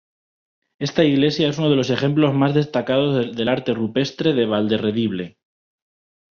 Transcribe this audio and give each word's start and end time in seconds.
Esta 0.79 1.03
iglesia 1.03 1.47
es 1.47 1.59
uno 1.59 1.69
de 1.69 1.75
los 1.75 1.91
ejemplos 1.91 2.33
más 2.33 2.55
destacados 2.55 3.35
del 3.35 3.47
Arte 3.47 3.75
rupestre 3.75 4.33
de 4.33 4.47
Valderredible. 4.47 5.37